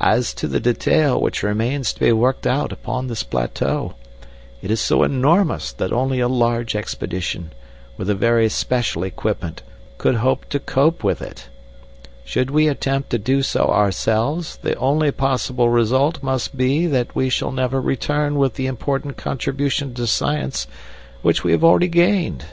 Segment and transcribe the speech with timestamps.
[0.00, 3.92] As to the detail which remains to be worked out upon this plateau,
[4.62, 7.52] it is so enormous that only a large expedition,
[7.98, 9.60] with a very special equipment,
[9.98, 11.50] could hope to cope with it.
[12.24, 17.28] Should we attempt to do so ourselves, the only possible result must be that we
[17.28, 20.66] shall never return with the important contribution to science
[21.20, 22.46] which we have already gained.